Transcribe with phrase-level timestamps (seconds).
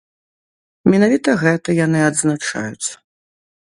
[0.93, 2.87] Менавіта гэта яны адзначаюць.